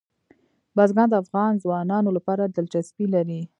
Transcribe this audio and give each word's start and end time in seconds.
بزګان 0.75 1.07
د 1.11 1.15
افغان 1.23 1.51
ځوانانو 1.63 2.09
لپاره 2.17 2.43
دلچسپي 2.55 3.05
لري. 3.15 3.41